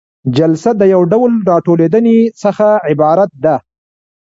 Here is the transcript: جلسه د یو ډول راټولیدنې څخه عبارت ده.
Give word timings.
جلسه 0.37 0.69
د 0.79 0.81
یو 0.93 1.01
ډول 1.11 1.31
راټولیدنې 1.51 2.17
څخه 2.41 2.67
عبارت 2.89 3.31
ده. 3.43 3.55